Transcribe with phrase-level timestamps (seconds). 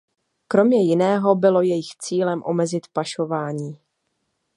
[0.47, 3.79] Kromě jiného bylo jejich cílem omezit pašování.